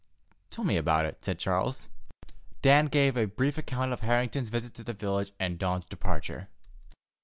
"Tell 0.49 0.63
me 0.65 0.77
about 0.77 1.05
it," 1.05 1.23
said 1.23 1.37
Charles. 1.37 1.91
Dan 2.63 2.87
gave 2.87 3.15
a 3.15 3.25
brief 3.27 3.59
account 3.59 3.93
of 3.93 3.99
Harrington's 3.99 4.49
visit 4.49 4.73
to 4.73 4.83
the 4.83 4.93
village 4.93 5.31
and 5.39 5.59
Dawn's 5.59 5.85
departure. 5.85 6.47